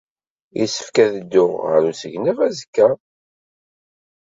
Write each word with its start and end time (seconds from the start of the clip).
Yessefk 0.57 0.95
ad 1.05 1.11
dduɣ 1.19 1.53
ɣer 1.69 1.81
usegnaf 1.91 2.37
azekka. 2.47 2.87